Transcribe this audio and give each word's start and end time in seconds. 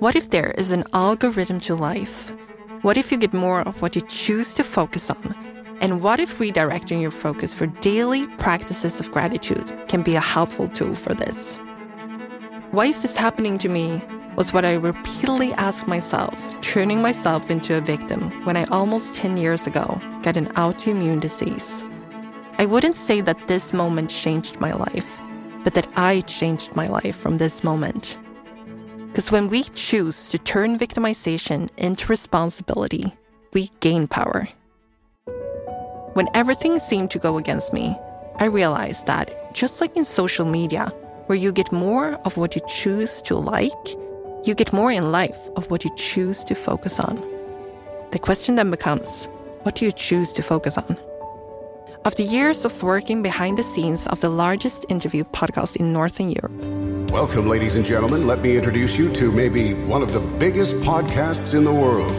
What 0.00 0.16
if 0.16 0.30
there 0.30 0.52
is 0.52 0.70
an 0.70 0.84
algorithm 0.94 1.60
to 1.60 1.74
life? 1.74 2.32
What 2.80 2.96
if 2.96 3.12
you 3.12 3.18
get 3.18 3.34
more 3.34 3.60
of 3.60 3.82
what 3.82 3.94
you 3.94 4.00
choose 4.00 4.54
to 4.54 4.64
focus 4.64 5.10
on? 5.10 5.34
And 5.82 6.00
what 6.00 6.18
if 6.18 6.38
redirecting 6.38 7.02
your 7.02 7.10
focus 7.10 7.52
for 7.52 7.66
daily 7.66 8.26
practices 8.38 8.98
of 8.98 9.12
gratitude 9.12 9.70
can 9.88 10.00
be 10.00 10.14
a 10.14 10.20
helpful 10.20 10.68
tool 10.68 10.96
for 10.96 11.12
this? 11.12 11.56
Why 12.70 12.86
is 12.86 13.02
this 13.02 13.14
happening 13.14 13.58
to 13.58 13.68
me? 13.68 14.00
Was 14.36 14.54
what 14.54 14.64
I 14.64 14.76
repeatedly 14.76 15.52
asked 15.54 15.86
myself, 15.86 16.58
turning 16.62 17.02
myself 17.02 17.50
into 17.50 17.76
a 17.76 17.82
victim 17.82 18.30
when 18.46 18.56
I 18.56 18.64
almost 18.70 19.14
10 19.16 19.36
years 19.36 19.66
ago 19.66 20.00
got 20.22 20.38
an 20.38 20.46
autoimmune 20.54 21.20
disease. 21.20 21.84
I 22.56 22.64
wouldn't 22.64 22.96
say 22.96 23.20
that 23.20 23.48
this 23.48 23.74
moment 23.74 24.08
changed 24.08 24.60
my 24.60 24.72
life, 24.72 25.18
but 25.62 25.74
that 25.74 25.88
I 25.94 26.22
changed 26.22 26.74
my 26.74 26.86
life 26.86 27.16
from 27.16 27.36
this 27.36 27.62
moment. 27.62 28.16
Because 29.10 29.32
when 29.32 29.48
we 29.48 29.64
choose 29.74 30.28
to 30.28 30.38
turn 30.38 30.78
victimization 30.78 31.68
into 31.76 32.06
responsibility, 32.06 33.12
we 33.52 33.68
gain 33.80 34.06
power. 34.06 34.48
When 36.12 36.28
everything 36.32 36.78
seemed 36.78 37.10
to 37.10 37.18
go 37.18 37.36
against 37.36 37.72
me, 37.72 37.98
I 38.36 38.44
realized 38.44 39.06
that, 39.06 39.52
just 39.52 39.80
like 39.80 39.96
in 39.96 40.04
social 40.04 40.46
media, 40.46 40.92
where 41.26 41.36
you 41.36 41.50
get 41.50 41.72
more 41.72 42.12
of 42.24 42.36
what 42.36 42.54
you 42.54 42.62
choose 42.68 43.20
to 43.22 43.34
like, 43.34 43.88
you 44.44 44.54
get 44.54 44.72
more 44.72 44.92
in 44.92 45.10
life 45.10 45.48
of 45.56 45.68
what 45.70 45.84
you 45.84 45.90
choose 45.96 46.44
to 46.44 46.54
focus 46.54 47.00
on. 47.00 47.16
The 48.12 48.18
question 48.20 48.54
then 48.54 48.70
becomes 48.70 49.28
what 49.62 49.74
do 49.74 49.84
you 49.84 49.92
choose 49.92 50.32
to 50.34 50.42
focus 50.42 50.78
on? 50.78 50.96
After 52.04 52.22
years 52.22 52.64
of 52.64 52.82
working 52.82 53.22
behind 53.22 53.58
the 53.58 53.62
scenes 53.62 54.06
of 54.06 54.20
the 54.20 54.30
largest 54.30 54.86
interview 54.88 55.24
podcast 55.24 55.76
in 55.76 55.92
Northern 55.92 56.30
Europe, 56.30 56.99
Welcome, 57.10 57.48
ladies 57.48 57.74
and 57.74 57.84
gentlemen. 57.84 58.28
Let 58.28 58.40
me 58.40 58.56
introduce 58.56 58.96
you 58.96 59.12
to 59.14 59.32
maybe 59.32 59.74
one 59.74 60.00
of 60.00 60.12
the 60.12 60.20
biggest 60.38 60.76
podcasts 60.76 61.56
in 61.56 61.64
the 61.64 61.74
world, 61.74 62.12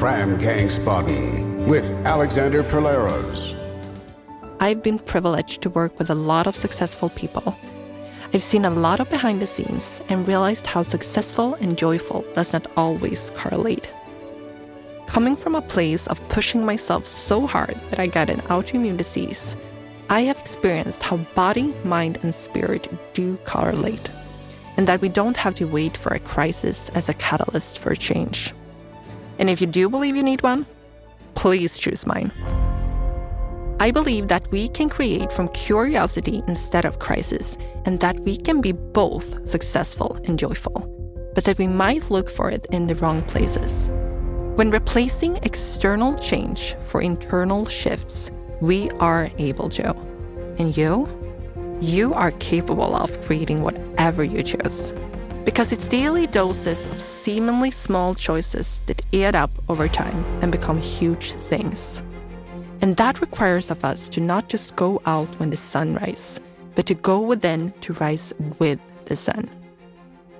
Framgångspodden, 0.00 1.68
with 1.68 1.92
Alexander 2.04 2.64
Pärleros. 2.64 3.54
I've 4.58 4.82
been 4.82 4.98
privileged 4.98 5.62
to 5.62 5.70
work 5.70 5.96
with 5.96 6.10
a 6.10 6.16
lot 6.16 6.48
of 6.48 6.56
successful 6.56 7.10
people. 7.10 7.56
I've 8.34 8.42
seen 8.42 8.64
a 8.64 8.70
lot 8.70 8.98
of 8.98 9.08
behind 9.08 9.40
the 9.40 9.46
scenes 9.46 10.02
and 10.08 10.26
realized 10.26 10.66
how 10.66 10.82
successful 10.82 11.54
and 11.60 11.78
joyful 11.78 12.24
does 12.34 12.52
not 12.52 12.66
always 12.76 13.30
correlate. 13.36 13.88
Coming 15.06 15.36
from 15.36 15.54
a 15.54 15.62
place 15.62 16.08
of 16.08 16.20
pushing 16.28 16.64
myself 16.64 17.06
so 17.06 17.46
hard 17.46 17.78
that 17.90 18.00
I 18.00 18.08
got 18.08 18.28
an 18.28 18.40
autoimmune 18.40 18.96
disease 18.96 19.54
I 20.10 20.22
have 20.22 20.38
experienced 20.40 21.04
how 21.04 21.18
body, 21.36 21.72
mind, 21.84 22.18
and 22.24 22.34
spirit 22.34 22.88
do 23.14 23.36
correlate, 23.44 24.10
and 24.76 24.88
that 24.88 25.00
we 25.00 25.08
don't 25.08 25.36
have 25.36 25.54
to 25.54 25.66
wait 25.66 25.96
for 25.96 26.12
a 26.12 26.18
crisis 26.18 26.88
as 26.96 27.08
a 27.08 27.14
catalyst 27.14 27.78
for 27.78 27.94
change. 27.94 28.52
And 29.38 29.48
if 29.48 29.60
you 29.60 29.68
do 29.68 29.88
believe 29.88 30.16
you 30.16 30.24
need 30.24 30.42
one, 30.42 30.66
please 31.36 31.78
choose 31.78 32.08
mine. 32.08 32.32
I 33.78 33.92
believe 33.92 34.26
that 34.26 34.50
we 34.50 34.68
can 34.68 34.88
create 34.88 35.32
from 35.32 35.46
curiosity 35.50 36.42
instead 36.48 36.84
of 36.84 36.98
crisis, 36.98 37.56
and 37.84 38.00
that 38.00 38.18
we 38.18 38.36
can 38.36 38.60
be 38.60 38.72
both 38.72 39.48
successful 39.48 40.18
and 40.24 40.36
joyful, 40.36 40.90
but 41.36 41.44
that 41.44 41.58
we 41.58 41.68
might 41.68 42.10
look 42.10 42.28
for 42.28 42.50
it 42.50 42.66
in 42.72 42.88
the 42.88 42.96
wrong 42.96 43.22
places. 43.22 43.86
When 44.56 44.72
replacing 44.72 45.36
external 45.44 46.18
change 46.18 46.74
for 46.80 47.00
internal 47.00 47.64
shifts, 47.64 48.32
we 48.60 48.90
are 49.00 49.30
able 49.38 49.70
to. 49.70 49.94
And 50.58 50.76
you? 50.76 51.08
You 51.80 52.12
are 52.12 52.32
capable 52.32 52.94
of 52.94 53.20
creating 53.22 53.62
whatever 53.62 54.22
you 54.22 54.42
choose. 54.42 54.92
Because 55.44 55.72
it's 55.72 55.88
daily 55.88 56.26
doses 56.26 56.86
of 56.88 57.00
seemingly 57.00 57.70
small 57.70 58.14
choices 58.14 58.82
that 58.86 59.02
add 59.14 59.34
up 59.34 59.50
over 59.68 59.88
time 59.88 60.24
and 60.42 60.52
become 60.52 60.80
huge 60.80 61.32
things. 61.32 62.02
And 62.82 62.96
that 62.96 63.20
requires 63.20 63.70
of 63.70 63.84
us 63.84 64.08
to 64.10 64.20
not 64.20 64.48
just 64.48 64.76
go 64.76 65.00
out 65.06 65.28
when 65.38 65.50
the 65.50 65.56
sun 65.56 65.94
rises, 65.94 66.40
but 66.74 66.86
to 66.86 66.94
go 66.94 67.20
within 67.20 67.72
to 67.80 67.94
rise 67.94 68.32
with 68.58 68.78
the 69.06 69.16
sun. 69.16 69.48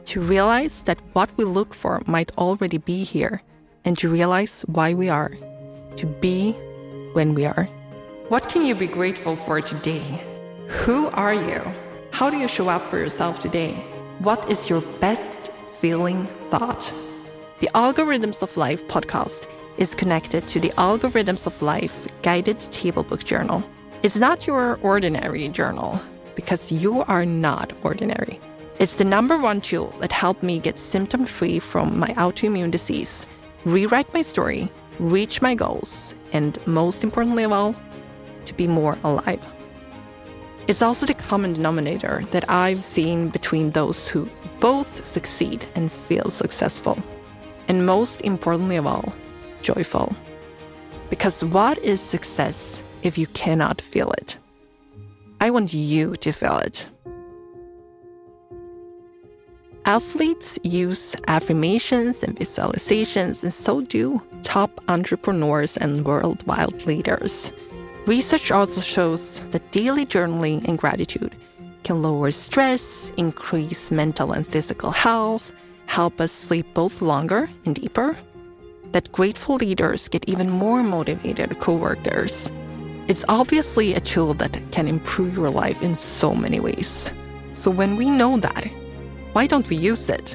To 0.06 0.21
realize 0.21 0.83
that 0.83 1.00
what 1.15 1.31
we 1.37 1.45
look 1.45 1.75
for 1.75 2.03
might 2.06 2.37
already 2.37 2.78
be 2.78 3.05
here, 3.05 3.43
and 3.84 3.97
to 3.99 4.09
realize 4.09 4.62
why 4.62 4.95
we 4.95 5.09
are. 5.09 5.33
To 5.97 6.06
be 6.06 6.53
when 7.12 7.34
we 7.34 7.47
are. 7.47 7.69
What 8.31 8.49
can 8.49 8.65
you 8.65 8.77
be 8.77 8.87
grateful 8.87 9.35
for 9.35 9.61
today? 9.61 10.05
Who 10.85 11.09
are 11.09 11.35
you? 11.35 11.61
How 12.13 12.31
do 12.31 12.37
you 12.37 12.47
show 12.47 12.69
up 12.69 12.87
for 12.87 12.97
yourself 12.97 13.43
today? 13.43 13.73
What 14.21 14.49
is 14.49 14.71
your 14.71 14.83
best 15.01 15.51
feeling 15.73 16.27
thought? 16.49 16.93
The 17.59 17.69
Algorithms 17.75 18.41
of 18.41 18.57
Life 18.57 18.87
podcast 18.87 19.49
is 19.79 19.97
connected 19.97 20.47
to 20.47 20.61
the 20.61 20.71
Algorithms 20.79 21.49
of 21.49 21.61
Life 21.61 22.07
guided 22.23 22.61
table 22.61 23.03
book 23.03 23.25
journal. 23.25 23.65
It's 24.05 24.17
not 24.17 24.47
your 24.47 24.79
ordinary 24.81 25.49
journal 25.49 26.01
because 26.37 26.71
you 26.71 27.03
are 27.09 27.27
not 27.27 27.73
ordinary. 27.83 28.39
It's 28.79 28.95
the 28.95 29.05
number 29.05 29.39
one 29.39 29.61
tool 29.61 29.93
that 29.99 30.13
helped 30.13 30.45
me 30.45 30.61
get 30.61 30.79
symptom 30.79 31.27
free 31.27 31.59
from 31.59 31.99
my 31.99 32.11
autoimmune 32.11 32.71
disease, 32.71 33.27
rewrite 33.65 34.15
my 34.15 34.23
story, 34.23 34.71
reach 35.01 35.43
my 35.43 35.57
goals, 35.57 36.15
and 36.33 36.65
most 36.69 37.03
importantly 37.03 37.43
of 37.43 37.51
all, 37.51 37.75
to 38.50 38.55
be 38.55 38.66
more 38.66 38.99
alive. 39.05 39.41
It's 40.66 40.83
also 40.83 41.06
the 41.06 41.15
common 41.15 41.53
denominator 41.53 42.22
that 42.33 42.49
I've 42.50 42.83
seen 42.84 43.28
between 43.28 43.71
those 43.71 44.09
who 44.09 44.28
both 44.59 45.06
succeed 45.06 45.66
and 45.75 45.91
feel 45.91 46.31
successful. 46.31 46.99
And 47.69 47.87
most 47.87 48.21
importantly 48.22 48.77
of 48.77 48.87
all, 48.87 49.12
joyful. 49.62 50.15
Because 51.09 51.44
what 51.44 51.78
is 51.78 52.00
success 52.00 52.83
if 53.03 53.16
you 53.16 53.27
cannot 53.28 53.81
feel 53.81 54.10
it? 54.12 54.39
I 55.41 55.50
want 55.50 55.72
you 55.72 56.16
to 56.16 56.33
feel 56.33 56.59
it. 56.59 56.87
Athletes 59.87 60.59
use 60.62 61.16
affirmations 61.27 62.22
and 62.22 62.37
visualizations, 62.37 63.43
and 63.43 63.53
so 63.53 63.81
do 63.81 64.21
top 64.43 64.81
entrepreneurs 64.89 65.77
and 65.77 66.05
worldwide 66.05 66.87
leaders. 66.87 67.50
Research 68.10 68.50
also 68.50 68.81
shows 68.81 69.41
that 69.50 69.71
daily 69.71 70.04
journaling 70.04 70.66
and 70.66 70.76
gratitude 70.76 71.37
can 71.84 72.03
lower 72.03 72.32
stress, 72.32 73.12
increase 73.16 73.93
mental 73.93 74.32
and 74.32 74.44
physical 74.44 74.91
health, 74.91 75.53
help 75.87 76.21
us 76.21 76.32
sleep 76.32 76.66
both 76.75 77.03
longer 77.03 77.48
and 77.65 77.76
deeper, 77.76 78.16
that 78.91 79.12
grateful 79.12 79.54
leaders 79.54 80.09
get 80.09 80.28
even 80.28 80.50
more 80.50 80.82
motivated 80.82 81.56
coworkers. 81.60 82.50
It's 83.06 83.25
obviously 83.28 83.94
a 83.94 84.00
tool 84.00 84.34
that 84.34 84.59
can 84.72 84.88
improve 84.88 85.37
your 85.37 85.50
life 85.50 85.81
in 85.81 85.94
so 85.94 86.34
many 86.34 86.59
ways. 86.59 87.12
So 87.53 87.71
when 87.71 87.94
we 87.94 88.10
know 88.10 88.38
that, 88.38 88.65
why 89.34 89.47
don't 89.47 89.69
we 89.69 89.77
use 89.77 90.10
it? 90.10 90.34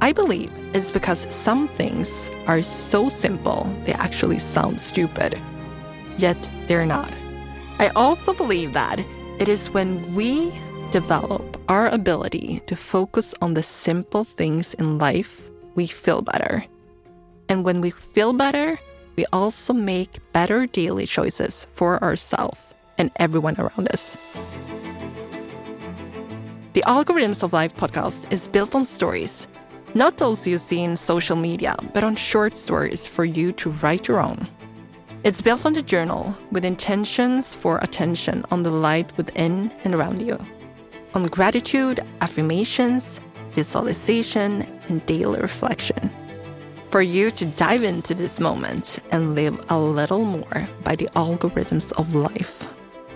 I 0.00 0.12
believe 0.12 0.52
it's 0.74 0.92
because 0.92 1.26
some 1.28 1.66
things 1.66 2.30
are 2.46 2.62
so 2.62 3.08
simple 3.08 3.68
they 3.82 3.94
actually 3.94 4.38
sound 4.38 4.80
stupid 4.80 5.40
yet 6.18 6.50
they're 6.66 6.86
not. 6.86 7.12
I 7.78 7.88
also 7.96 8.32
believe 8.32 8.72
that 8.74 9.00
it 9.38 9.48
is 9.48 9.70
when 9.70 10.14
we 10.14 10.52
develop 10.92 11.60
our 11.68 11.88
ability 11.88 12.60
to 12.66 12.76
focus 12.76 13.34
on 13.40 13.54
the 13.54 13.62
simple 13.62 14.24
things 14.24 14.74
in 14.74 14.98
life, 14.98 15.50
we 15.74 15.86
feel 15.86 16.22
better. 16.22 16.64
And 17.48 17.64
when 17.64 17.80
we 17.80 17.90
feel 17.90 18.32
better, 18.32 18.78
we 19.16 19.24
also 19.32 19.72
make 19.72 20.20
better 20.32 20.66
daily 20.66 21.06
choices 21.06 21.66
for 21.70 22.02
ourselves 22.02 22.74
and 22.98 23.10
everyone 23.16 23.56
around 23.58 23.88
us. 23.92 24.16
The 26.74 26.84
Algorithms 26.86 27.42
of 27.42 27.52
Life 27.52 27.74
podcast 27.76 28.32
is 28.32 28.48
built 28.48 28.74
on 28.74 28.84
stories, 28.84 29.46
not 29.94 30.16
those 30.16 30.46
you 30.46 30.56
see 30.56 30.82
in 30.82 30.96
social 30.96 31.36
media, 31.36 31.76
but 31.92 32.04
on 32.04 32.16
short 32.16 32.56
stories 32.56 33.06
for 33.06 33.24
you 33.24 33.52
to 33.52 33.70
write 33.70 34.08
your 34.08 34.20
own. 34.20 34.48
It's 35.24 35.40
built 35.40 35.64
on 35.64 35.72
the 35.72 35.82
journal 35.82 36.36
with 36.50 36.64
intentions 36.64 37.54
for 37.54 37.78
attention 37.78 38.44
on 38.50 38.64
the 38.64 38.72
light 38.72 39.16
within 39.16 39.70
and 39.84 39.94
around 39.94 40.20
you, 40.20 40.36
on 41.14 41.28
gratitude, 41.28 42.00
affirmations, 42.20 43.20
visualization, 43.52 44.66
and 44.88 45.06
daily 45.06 45.38
reflection. 45.38 46.10
For 46.90 47.02
you 47.02 47.30
to 47.30 47.46
dive 47.46 47.84
into 47.84 48.14
this 48.14 48.40
moment 48.40 48.98
and 49.12 49.36
live 49.36 49.64
a 49.68 49.78
little 49.78 50.24
more 50.24 50.68
by 50.82 50.96
the 50.96 51.08
algorithms 51.14 51.92
of 51.92 52.16
life. 52.16 52.66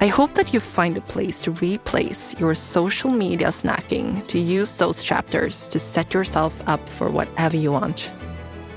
I 0.01 0.07
hope 0.07 0.35
that 0.35 0.55
you 0.55 0.61
find 0.61 0.97
a 0.97 1.01
place 1.01 1.41
to 1.41 1.51
replace 1.51 2.39
your 2.39 2.55
social 2.55 3.11
media 3.11 3.49
snacking 3.49 4.25
to 4.29 4.39
use 4.39 4.77
those 4.77 5.03
chapters 5.03 5.67
to 5.71 5.81
set 5.81 6.15
yourself 6.15 6.63
up 6.69 6.89
for 6.89 7.11
whatever 7.11 7.57
you 7.57 7.73
want. 7.73 8.13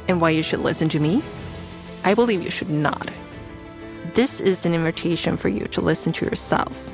And 0.07 0.19
why 0.19 0.31
you 0.31 0.41
should 0.41 0.61
listen 0.61 0.89
to 0.89 0.99
me? 0.99 1.21
I 2.03 2.13
believe 2.13 2.41
you 2.41 2.49
should 2.49 2.69
not. 2.69 3.09
This 4.13 4.39
is 4.39 4.65
an 4.65 4.73
invitation 4.73 5.37
for 5.37 5.49
you 5.49 5.65
to 5.65 5.81
listen 5.81 6.11
to 6.13 6.25
yourself, 6.25 6.89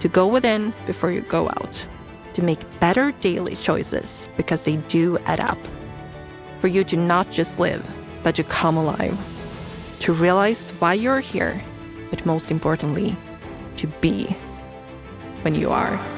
to 0.00 0.08
go 0.08 0.26
within 0.26 0.74
before 0.86 1.10
you 1.10 1.22
go 1.22 1.48
out, 1.48 1.86
to 2.34 2.42
make 2.42 2.58
better 2.80 3.12
daily 3.20 3.56
choices 3.56 4.28
because 4.36 4.62
they 4.62 4.76
do 4.76 5.18
add 5.26 5.40
up. 5.40 5.58
For 6.58 6.68
you 6.68 6.84
to 6.84 6.96
not 6.96 7.30
just 7.30 7.58
live, 7.58 7.88
but 8.22 8.34
to 8.34 8.44
come 8.44 8.76
alive. 8.76 9.18
To 10.00 10.12
realize 10.12 10.70
why 10.78 10.94
you're 10.94 11.20
here, 11.20 11.60
but 12.10 12.26
most 12.26 12.50
importantly, 12.50 13.16
to 13.76 13.86
be 13.86 14.26
when 15.42 15.54
you 15.54 15.70
are. 15.70 16.17